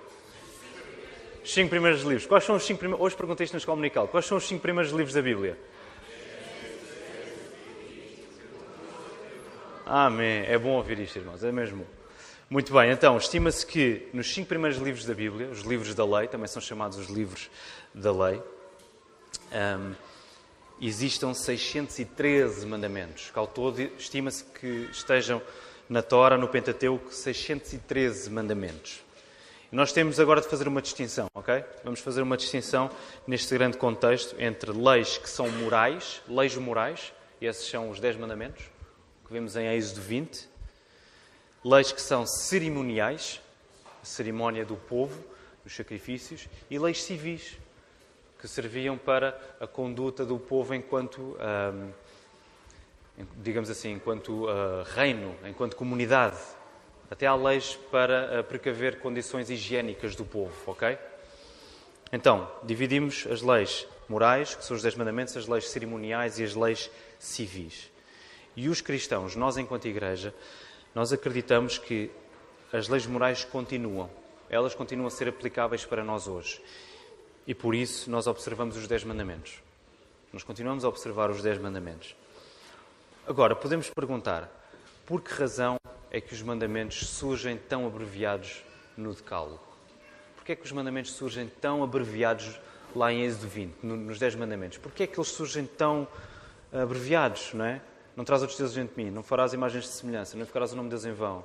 [1.46, 2.26] Os cinco primeiros livros.
[2.26, 3.06] Quais são os cinco primeiros...
[3.06, 4.08] Hoje perguntei isto na escola dominical.
[4.08, 5.56] Quais são os cinco primeiros livros da Bíblia?
[9.86, 10.44] Amém.
[10.48, 11.44] É bom ouvir isto, irmãos.
[11.44, 11.86] É mesmo.
[12.50, 12.90] Muito bem.
[12.90, 16.60] Então, estima-se que nos cinco primeiros livros da Bíblia, os livros da lei, também são
[16.60, 17.48] chamados os livros
[17.94, 18.42] da lei,
[19.54, 19.94] um,
[20.82, 23.32] existam 613 mandamentos.
[23.36, 25.40] Ao todo, estima-se que estejam
[25.88, 29.05] na Tora, no Pentateuco, 613 mandamentos.
[29.76, 31.62] Nós temos agora de fazer uma distinção, ok?
[31.84, 32.90] Vamos fazer uma distinção
[33.28, 37.12] neste grande contexto entre leis que são morais, leis morais,
[37.42, 38.64] e esses são os 10 mandamentos,
[39.28, 40.48] que vemos em Êxodo 20,
[41.62, 43.42] leis que são cerimoniais,
[44.02, 45.22] a cerimónia do povo,
[45.66, 47.58] os sacrifícios, e leis civis,
[48.40, 51.38] que serviam para a conduta do povo enquanto
[53.38, 56.38] digamos assim, enquanto uh, reino, enquanto comunidade.
[57.10, 60.98] Até há leis para uh, precaver condições higiênicas do povo, ok?
[62.12, 66.56] Então, dividimos as leis morais, que são os Dez Mandamentos, as leis cerimoniais e as
[66.56, 66.90] leis
[67.20, 67.92] civis.
[68.56, 70.34] E os cristãos, nós enquanto igreja,
[70.94, 72.10] nós acreditamos que
[72.72, 74.10] as leis morais continuam.
[74.50, 76.62] Elas continuam a ser aplicáveis para nós hoje.
[77.46, 79.62] E por isso nós observamos os Dez Mandamentos.
[80.32, 82.16] Nós continuamos a observar os Dez Mandamentos.
[83.28, 84.50] Agora, podemos perguntar,
[85.06, 85.78] por que razão
[86.16, 88.64] é que os mandamentos surgem tão abreviados
[88.96, 89.60] no Decálogo?
[90.38, 92.58] Por que é que os mandamentos surgem tão abreviados
[92.96, 94.78] lá em Êxodo 20, nos 10 mandamentos?
[94.78, 96.08] Por que é que eles surgem tão
[96.72, 97.82] abreviados, não é?
[98.16, 100.78] Não traz outros deuses diante de mim, não farás imagens de semelhança, não ficarás o
[100.78, 101.44] nome de Deus em vão.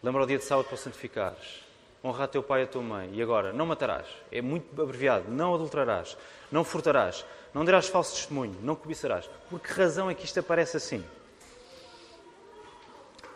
[0.00, 1.64] Lembra o dia de sábado para o santificares.
[2.04, 3.10] Honra a teu pai e a tua mãe.
[3.12, 4.06] E agora, não matarás.
[4.30, 5.28] É muito abreviado.
[5.28, 6.16] Não adulterarás.
[6.52, 7.24] Não furtarás.
[7.52, 9.28] Não dirás falso testemunho, não cobiçarás.
[9.50, 11.04] Por que razão é que isto aparece assim?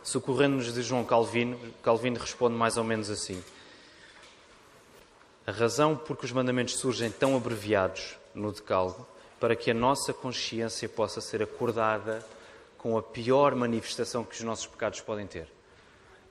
[0.06, 3.42] Socorrendo-nos de João Calvino, Calvino responde mais ou menos assim.
[5.44, 9.04] A razão por que os mandamentos surgem tão abreviados no decálogo
[9.40, 12.24] para que a nossa consciência possa ser acordada
[12.78, 15.48] com a pior manifestação que os nossos pecados podem ter.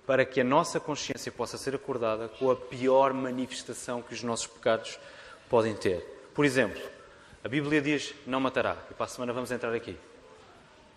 [0.07, 4.47] Para que a nossa consciência possa ser acordada com a pior manifestação que os nossos
[4.47, 4.97] pecados
[5.49, 6.29] podem ter.
[6.33, 6.81] Por exemplo,
[7.43, 8.77] a Bíblia diz não matará.
[8.89, 9.97] E para a semana vamos entrar aqui.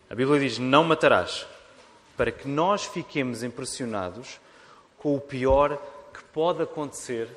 [0.09, 1.45] A Bíblia diz não matarás.
[2.19, 4.39] Para que nós fiquemos impressionados
[4.99, 5.81] com o pior
[6.13, 7.29] que pode acontecer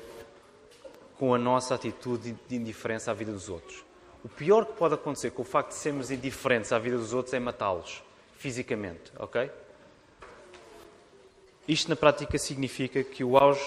[1.18, 3.82] com a nossa atitude de indiferença à vida dos outros.
[4.22, 7.32] O pior que pode acontecer com o facto de sermos indiferentes à vida dos outros
[7.32, 8.02] é matá-los,
[8.36, 9.50] fisicamente, ok?
[11.66, 13.64] Isto na prática significa que o auge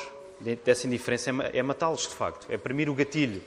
[0.63, 3.41] dessa indiferença é, é matá-los, de facto, é premir o gatilho,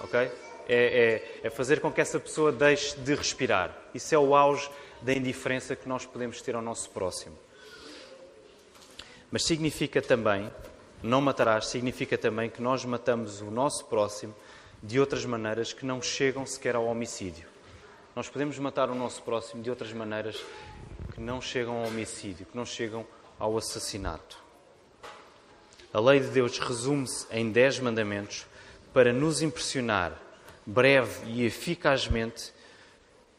[0.00, 0.30] ok?
[0.68, 3.74] é, é, é fazer com que essa pessoa deixe de respirar.
[3.94, 4.68] Isso é o auge
[5.02, 7.36] da indiferença que nós podemos ter ao nosso próximo.
[9.30, 10.50] Mas significa também,
[11.02, 14.34] não matarás, significa também que nós matamos o nosso próximo
[14.82, 17.46] de outras maneiras que não chegam sequer ao homicídio.
[18.16, 20.42] Nós podemos matar o nosso próximo de outras maneiras
[21.14, 23.06] que não chegam ao homicídio, que não chegam
[23.38, 24.38] ao assassinato.
[25.92, 28.46] A lei de Deus resume-se em dez mandamentos
[28.92, 30.12] para nos impressionar,
[30.66, 32.52] breve e eficazmente,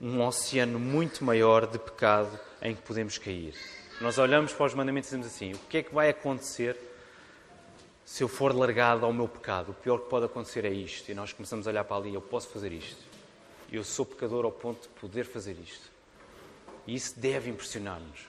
[0.01, 3.53] um oceano muito maior de pecado em que podemos cair.
[3.99, 6.77] Nós olhamos para os mandamentos e dizemos assim: o que é que vai acontecer
[8.05, 9.71] se eu for largado ao meu pecado?
[9.71, 11.11] O pior que pode acontecer é isto.
[11.11, 13.03] E nós começamos a olhar para ali: eu posso fazer isto.
[13.71, 15.91] Eu sou pecador ao ponto de poder fazer isto.
[16.87, 18.27] E isso deve impressionar-nos.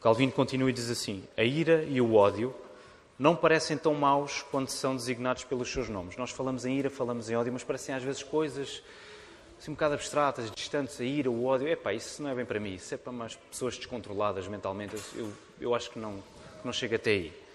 [0.00, 2.52] Calvino continua e diz assim: a ira e o ódio
[3.18, 6.16] não parecem tão maus quando são designados pelos seus nomes.
[6.16, 8.82] Nós falamos em ira, falamos em ódio, mas parecem às vezes coisas
[9.58, 11.68] assim um bocado abstratas, distantes, a ira, o ódio.
[11.68, 14.96] Epá, isso não é bem para mim, isso é para mais pessoas descontroladas mentalmente.
[15.14, 16.22] Eu, eu acho que não,
[16.64, 17.46] não chega até aí.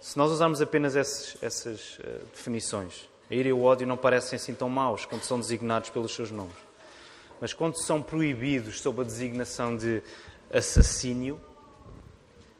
[0.00, 4.36] Se nós usarmos apenas essas, essas uh, definições, a ira e o ódio não parecem
[4.36, 6.56] assim tão maus quando são designados pelos seus nomes.
[7.40, 10.02] Mas quando são proibidos sob a designação de
[10.52, 11.40] assassínio,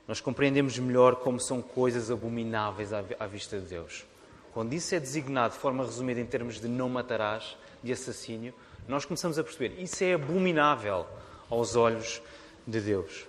[0.07, 4.05] nós compreendemos melhor como são coisas abomináveis à vista de Deus.
[4.53, 8.55] Quando isso é designado de forma resumida em termos de não matarás, de assassínio,
[8.87, 11.07] nós começamos a perceber isso é abominável
[11.51, 12.21] aos olhos
[12.67, 13.25] de Deus.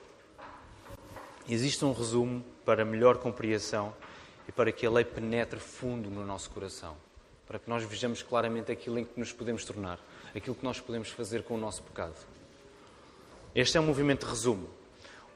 [1.48, 3.94] Existe um resumo para melhor compreensão
[4.48, 6.96] e para que a lei penetre fundo no nosso coração,
[7.48, 10.00] para que nós vejamos claramente aquilo em que nos podemos tornar,
[10.36, 12.16] aquilo que nós podemos fazer com o nosso pecado.
[13.54, 14.68] Este é um movimento de resumo,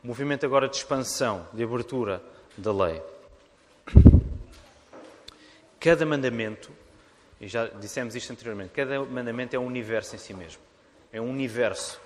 [0.04, 2.22] um movimento agora de expansão, de abertura
[2.58, 3.02] da lei.
[5.80, 6.72] Cada mandamento
[7.40, 10.62] e já dissemos isto anteriormente, cada mandamento é um universo em si mesmo.
[11.12, 12.00] É um universo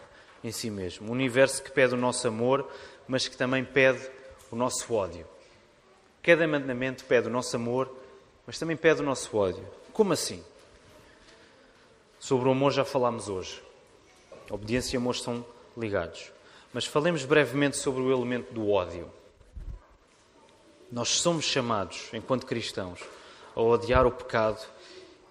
[0.43, 1.09] em si mesmo.
[1.09, 2.69] Um universo que pede o nosso amor,
[3.07, 4.07] mas que também pede
[4.51, 5.25] o nosso ódio.
[6.21, 7.91] Cada mandamento pede o nosso amor,
[8.45, 9.67] mas também pede o nosso ódio.
[9.91, 10.43] Como assim?
[12.19, 13.61] Sobre o amor já falámos hoje.
[14.49, 16.31] obediência e amor estão ligados.
[16.71, 19.11] Mas falemos brevemente sobre o elemento do ódio.
[20.91, 22.99] Nós somos chamados, enquanto cristãos,
[23.55, 24.63] a odiar o pecado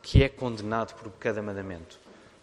[0.03, 1.99] que é condenado por cada mandamento.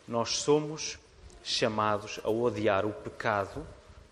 [0.07, 0.97] Nós somos
[1.43, 3.65] chamados a odiar o pecado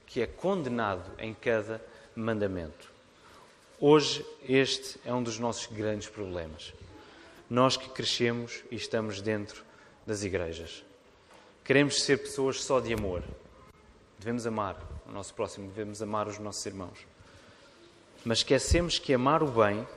[0.06, 1.82] que é condenado em cada
[2.16, 2.92] mandamento.
[3.80, 6.74] Hoje, este é um dos nossos grandes problemas.
[7.50, 9.64] Nós que crescemos e estamos dentro
[10.06, 10.84] das igrejas.
[11.64, 13.24] Queremos ser pessoas só de amor.
[14.18, 16.98] Devemos amar o nosso próximo, devemos amar os nossos irmãos.
[18.26, 19.88] Mas esquecemos que amar o bem,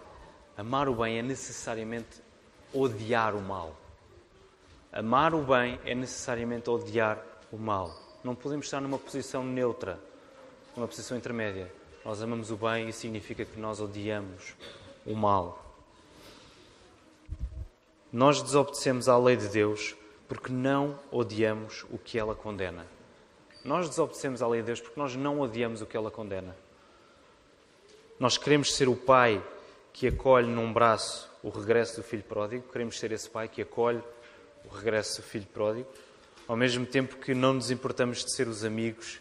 [0.57, 2.21] amar o bem é necessariamente
[2.73, 3.75] odiar o mal.
[4.93, 7.95] Amar o bem é necessariamente odiar o mal.
[8.25, 9.99] Não podemos estar numa posição neutra,
[10.77, 11.73] numa posição intermédia.
[12.05, 14.55] Nós amamos o bem e significa que nós odiamos
[15.07, 15.65] o mal.
[18.13, 19.95] Nós desobedecemos à lei de Deus
[20.27, 22.87] porque não odiamos o que ela condena.
[23.65, 26.57] Nós desobedecemos à lei de Deus porque nós não odiamos o que ela condena.
[28.19, 29.43] Nós queremos ser o pai
[29.93, 34.03] que acolhe num braço o regresso do filho pródigo, queremos ser esse pai que acolhe
[34.65, 35.89] o regresso do filho pródigo,
[36.47, 39.21] ao mesmo tempo que não nos importamos de ser os amigos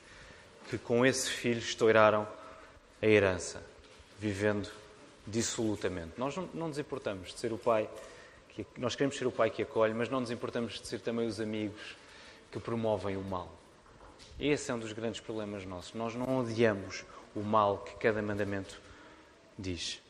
[0.70, 2.28] que com esse filho estouraram
[3.02, 3.64] a herança,
[4.20, 4.70] vivendo
[5.26, 6.14] dissolutamente.
[6.18, 7.90] Nós não, não nos importamos de ser o pai,
[8.50, 11.28] que, nós queremos ser o pai que acolhe, mas não nos importamos de ser também
[11.28, 11.96] os amigos
[12.52, 13.52] que promovem o mal.
[14.40, 15.94] Esse é um dos grandes problemas nossos.
[15.94, 17.04] Nós não odiamos
[17.36, 18.80] o mal que cada mandamento
[19.58, 20.02] diz.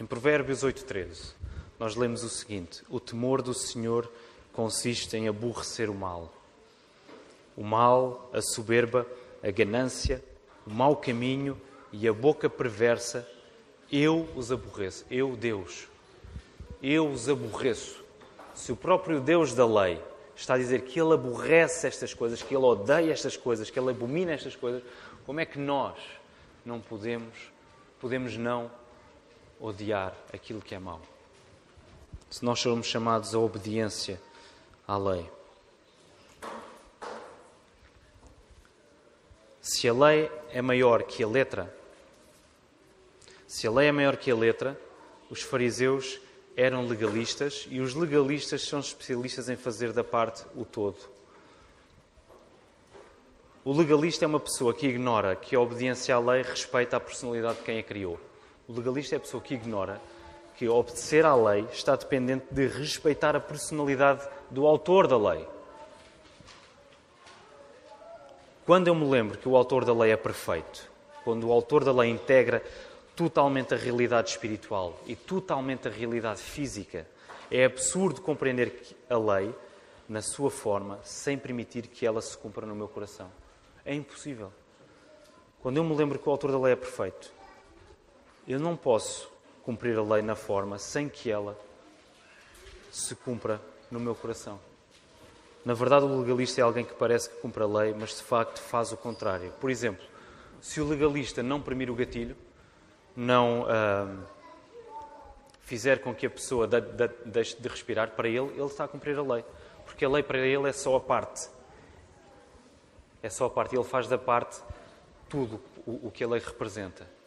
[0.00, 1.34] Em Provérbios 8,13,
[1.78, 4.10] nós lemos o seguinte: O temor do Senhor
[4.50, 6.32] consiste em aborrecer o mal.
[7.54, 9.06] O mal, a soberba,
[9.42, 10.24] a ganância,
[10.66, 11.60] o mau caminho
[11.92, 13.28] e a boca perversa,
[13.92, 15.04] eu os aborreço.
[15.10, 15.86] Eu, Deus,
[16.82, 18.02] eu os aborreço.
[18.54, 20.02] Se o próprio Deus da lei
[20.34, 23.90] está a dizer que ele aborrece estas coisas, que ele odeia estas coisas, que ele
[23.90, 24.82] abomina estas coisas,
[25.26, 25.98] como é que nós
[26.64, 27.36] não podemos,
[28.00, 28.79] podemos não
[29.60, 31.00] odiar aquilo que é mau.
[32.30, 34.20] Se nós somos chamados à obediência
[34.86, 35.30] à lei.
[39.60, 41.72] Se a lei é maior que a letra,
[43.46, 44.80] se a lei é maior que a letra,
[45.28, 46.18] os fariseus
[46.56, 50.98] eram legalistas e os legalistas são especialistas em fazer da parte o todo.
[53.62, 57.58] O legalista é uma pessoa que ignora que a obediência à lei respeita a personalidade
[57.58, 58.18] de quem a criou.
[58.70, 60.00] O legalista é a pessoa que ignora
[60.56, 65.44] que obedecer à lei está dependente de respeitar a personalidade do autor da lei.
[68.64, 70.88] Quando eu me lembro que o autor da lei é perfeito,
[71.24, 72.62] quando o autor da lei integra
[73.16, 77.04] totalmente a realidade espiritual e totalmente a realidade física,
[77.50, 79.52] é absurdo compreender a lei
[80.08, 83.32] na sua forma sem permitir que ela se cumpra no meu coração.
[83.84, 84.52] É impossível.
[85.60, 87.39] Quando eu me lembro que o autor da lei é perfeito,
[88.52, 89.30] eu não posso
[89.62, 91.56] cumprir a lei na forma sem que ela
[92.90, 93.60] se cumpra
[93.90, 94.58] no meu coração.
[95.64, 98.60] Na verdade, o legalista é alguém que parece que cumpre a lei, mas de facto
[98.60, 99.52] faz o contrário.
[99.60, 100.04] Por exemplo,
[100.60, 102.36] se o legalista não premir o gatilho,
[103.14, 104.08] não ah,
[105.60, 106.66] fizer com que a pessoa
[107.26, 109.44] deixe de respirar, para ele, ele está a cumprir a lei.
[109.84, 111.48] Porque a lei para ele é só a parte.
[113.22, 113.76] É só a parte.
[113.76, 114.60] Ele faz da parte
[115.28, 117.19] tudo o, o que a lei representa.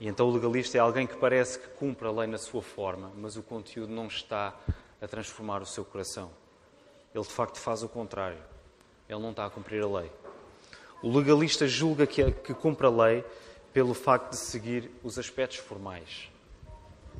[0.00, 3.10] E então o legalista é alguém que parece que cumpre a lei na sua forma,
[3.16, 4.54] mas o conteúdo não está
[5.00, 6.30] a transformar o seu coração.
[7.14, 8.38] Ele de facto faz o contrário.
[9.08, 10.10] Ele não está a cumprir a lei.
[11.02, 13.24] O legalista julga que, que cumpre a lei
[13.72, 16.30] pelo facto de seguir os aspectos formais.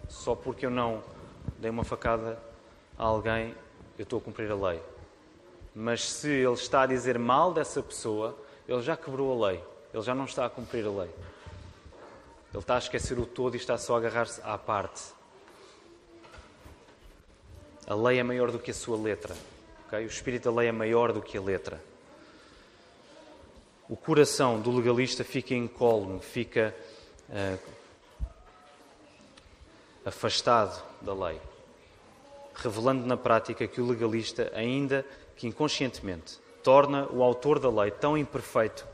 [0.08, 1.02] Só porque eu não
[1.58, 2.40] dei uma facada
[2.96, 3.54] a alguém,
[3.98, 4.80] eu estou a cumprir a lei.
[5.74, 8.36] Mas se ele está a dizer mal dessa pessoa,
[8.66, 9.64] ele já quebrou a lei.
[9.92, 11.10] Ele já não está a cumprir a lei.
[12.52, 15.02] Ele está a esquecer o todo e está só a agarrar-se à parte.
[17.87, 19.37] A lei é maior do que a sua letra.
[19.87, 20.04] Okay?
[20.04, 21.82] O espírito da lei é maior do que a letra.
[23.88, 26.74] O coração do legalista fica incólume, fica
[27.28, 27.58] uh,
[30.04, 31.40] afastado da lei,
[32.54, 35.06] revelando na prática que o legalista, ainda
[35.37, 38.87] que inconscientemente, torna o autor da lei tão imperfeito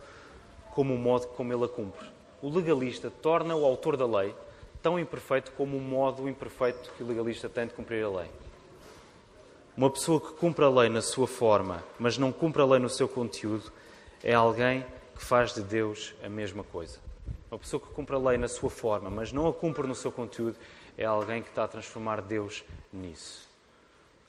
[0.73, 2.14] como o modo como ele a cumpre
[2.45, 4.35] o legalista torna o autor da lei
[4.83, 8.31] tão imperfeito como o modo imperfeito que o legalista tem de cumprir a lei.
[9.75, 12.91] Uma pessoa que cumpre a lei na sua forma, mas não cumpre a lei no
[12.91, 13.73] seu conteúdo,
[14.23, 14.85] é alguém
[15.17, 16.99] que faz de Deus a mesma coisa.
[17.51, 20.13] Uma pessoa que cumpre a lei na sua forma, mas não a cumpre no seu
[20.13, 20.59] conteúdo,
[20.99, 23.49] é alguém que está a transformar Deus nisso.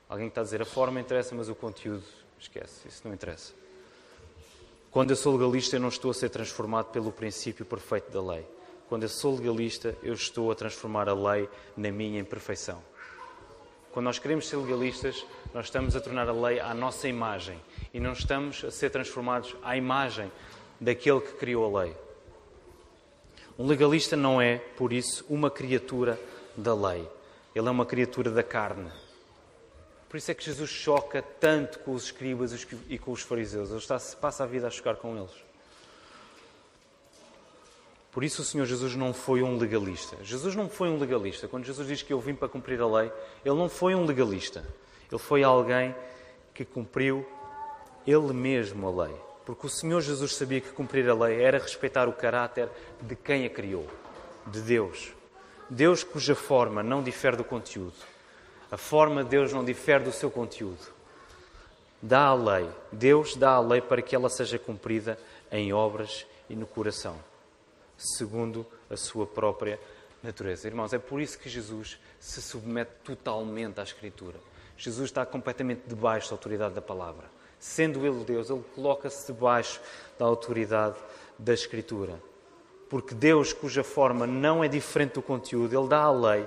[0.08, 2.06] Alguém que está a dizer a forma interessa, mas o conteúdo
[2.40, 3.52] esquece, isso não interessa.
[4.96, 8.48] Quando eu sou legalista, eu não estou a ser transformado pelo princípio perfeito da lei.
[8.88, 12.82] Quando eu sou legalista, eu estou a transformar a lei na minha imperfeição.
[13.92, 17.62] Quando nós queremos ser legalistas, nós estamos a tornar a lei à nossa imagem
[17.94, 20.32] e não estamos a ser transformados à imagem
[20.80, 21.94] daquele que criou a lei.
[23.60, 26.18] Um legalista não é, por isso, uma criatura
[26.56, 27.06] da lei.
[27.54, 28.90] Ele é uma criatura da carne.
[30.10, 32.54] Por isso é que Jesus choca tanto com os escribas
[32.90, 33.70] e com os fariseus.
[33.70, 35.46] Ele está, passa a vida a chocar com eles.
[38.12, 40.16] Por isso o Senhor Jesus não foi um legalista.
[40.24, 41.50] Jesus não foi um legalista.
[41.50, 43.12] Quando Jesus diz que eu vim para cumprir a lei,
[43.44, 44.66] ele não foi um legalista.
[45.12, 45.94] Ele foi alguém
[46.54, 47.28] que cumpriu
[48.08, 49.16] ele mesmo a lei.
[49.46, 52.70] Porque o Senhor Jesus sabia que cumprir a lei era respeitar o caráter
[53.02, 53.86] de quem a criou,
[54.48, 55.12] de Deus.
[55.70, 58.15] Deus cuja forma não difere do conteúdo.
[58.76, 60.86] A forma de Deus não difere do seu conteúdo.
[62.02, 62.70] Dá a lei.
[62.92, 65.18] Deus dá a lei para que ela seja cumprida
[65.50, 67.16] em obras e no coração,
[67.98, 69.80] segundo a sua própria
[70.22, 70.68] natureza.
[70.68, 74.36] Irmãos, é por isso que Jesus se submete totalmente à Escritura.
[74.76, 77.28] Jesus está completamente debaixo da autoridade da palavra.
[77.58, 79.80] Sendo Ele Deus, Ele coloca-se debaixo
[80.20, 80.98] da autoridade
[81.40, 82.22] da Escritura.
[82.90, 86.46] Porque Deus, cuja forma não é diferente do conteúdo, Ele dá a lei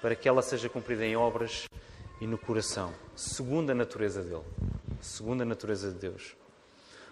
[0.00, 1.68] para que ela seja cumprida em obras
[2.20, 4.44] e no coração, segundo a natureza dele,
[5.00, 6.36] segundo a natureza de Deus.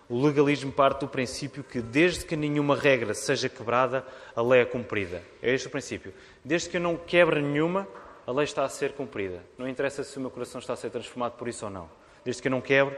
[0.09, 4.65] O legalismo parte do princípio que, desde que nenhuma regra seja quebrada, a lei é
[4.65, 5.23] cumprida.
[5.43, 6.15] É este o princípio.
[6.43, 7.87] Desde que eu não quebre nenhuma,
[8.27, 9.43] a lei está a ser cumprida.
[9.59, 11.91] Não interessa se o meu coração está a ser transformado por isso ou não.
[12.25, 12.97] Desde que eu não quebre,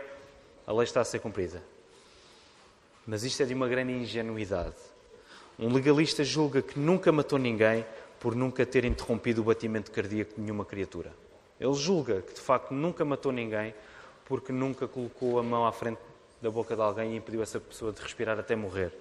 [0.64, 1.61] a lei está a ser cumprida.
[3.05, 4.76] Mas isto é de uma grande ingenuidade.
[5.59, 7.85] Um legalista julga que nunca matou ninguém
[8.20, 11.12] por nunca ter interrompido o batimento cardíaco de nenhuma criatura.
[11.59, 13.74] Ele julga que de facto nunca matou ninguém
[14.26, 15.98] porque nunca colocou a mão à frente
[16.40, 18.92] da boca de alguém e impediu essa pessoa de respirar até morrer.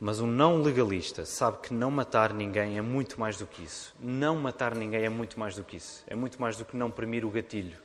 [0.00, 3.94] Mas um não legalista sabe que não matar ninguém é muito mais do que isso.
[4.00, 6.02] Não matar ninguém é muito mais do que isso.
[6.06, 7.76] É muito mais do que não premir o gatilho.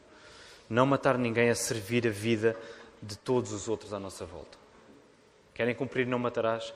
[0.70, 2.56] Não matar ninguém é servir a vida
[3.02, 4.58] de todos os outros à nossa volta.
[5.54, 6.74] Querem cumprir não matarás?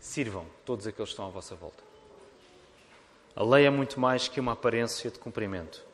[0.00, 1.82] Sirvam todos aqueles que estão à vossa volta.
[3.34, 5.84] A lei é muito mais que uma aparência de cumprimento.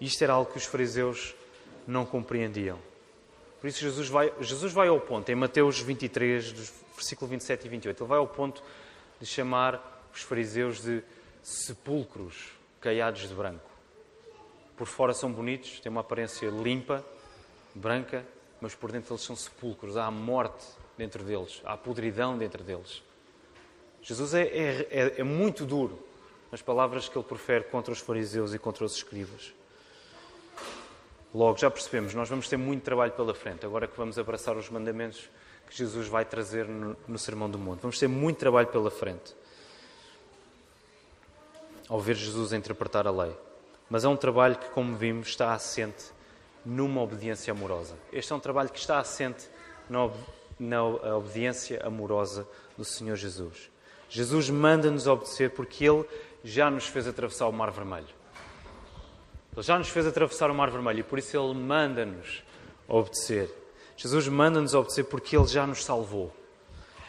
[0.00, 1.34] Isto era algo que os fariseus
[1.86, 2.78] não compreendiam.
[3.60, 6.52] Por isso Jesus vai, Jesus vai ao ponto, em Mateus 23,
[6.94, 8.62] versículo 27 e 28, ele vai ao ponto
[9.18, 11.02] de chamar os fariseus de
[11.42, 13.68] sepulcros caiados de branco.
[14.76, 17.04] Por fora são bonitos, têm uma aparência limpa,
[17.74, 18.26] branca,
[18.60, 19.96] mas por dentro eles são sepulcros.
[19.96, 20.66] Há morte
[20.96, 23.02] dentro deles, há podridão dentro deles.
[24.02, 25.98] Jesus é, é, é, é muito duro
[26.50, 29.52] nas palavras que ele profere contra os fariseus e contra os escribas.
[31.34, 34.70] Logo, já percebemos, nós vamos ter muito trabalho pela frente, agora que vamos abraçar os
[34.70, 35.28] mandamentos
[35.68, 37.80] que Jesus vai trazer no, no Sermão do Monte.
[37.80, 39.34] Vamos ter muito trabalho pela frente
[41.88, 43.36] ao ver Jesus interpretar a lei.
[43.88, 46.10] Mas é um trabalho que, como vimos, está assente
[46.64, 47.96] numa obediência amorosa.
[48.12, 49.48] Este é um trabalho que está assente
[50.58, 52.46] na obediência amorosa
[52.76, 53.70] do Senhor Jesus.
[54.08, 56.04] Jesus manda-nos obedecer porque Ele
[56.44, 58.06] já nos fez atravessar o Mar Vermelho.
[59.52, 62.42] Ele já nos fez atravessar o Mar Vermelho e por isso Ele manda-nos
[62.86, 63.50] obedecer.
[63.96, 66.34] Jesus manda-nos obedecer porque Ele já nos salvou.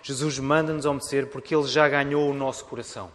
[0.01, 3.11] Jesus manda-nos obedecer porque Ele já ganhou o nosso coração.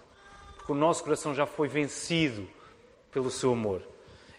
[0.56, 2.46] Porque o nosso coração já foi vencido
[3.10, 3.82] pelo seu amor.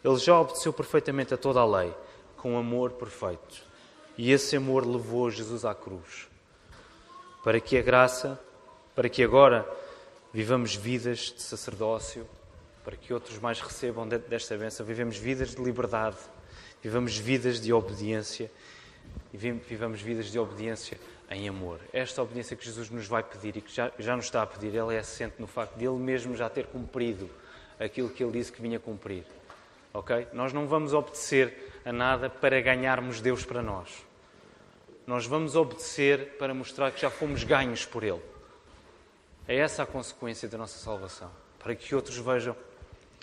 [0.04, 1.94] Ele já obedeceu perfeitamente a toda a lei,
[2.38, 3.73] com amor perfeito.
[4.18, 6.28] E esse amor levou Jesus à cruz.
[7.44, 8.40] Para que a graça,
[8.96, 9.68] para que agora
[10.34, 12.28] vivamos vidas de sacerdócio,
[12.84, 16.18] para que outros mais recebam desta bênção, vivemos vidas de liberdade,
[16.82, 18.52] vivamos vidas de obediência
[19.34, 21.00] e vivamos vidas de obediência
[21.30, 21.80] em amor.
[21.92, 24.76] Esta obediência que Jesus nos vai pedir e que já, já nos está a pedir,
[24.76, 27.30] ela é assente no facto de Ele mesmo já ter cumprido
[27.80, 29.26] aquilo que Ele disse que vinha cumprir.
[29.94, 30.28] Ok?
[30.34, 33.90] Nós não vamos obedecer a nada para ganharmos Deus para nós.
[35.06, 38.22] Nós vamos obedecer para mostrar que já fomos ganhos por Ele.
[39.48, 41.30] É essa a consequência da nossa salvação,
[41.60, 42.56] para que outros vejam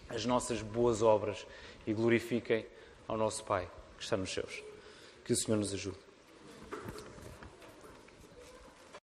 [0.09, 1.47] as nossas boas obras
[1.87, 2.67] e glorifiquem
[3.09, 4.63] ao nosso Pai que está nos céus.
[5.25, 6.10] Que o Senhor nos ajude.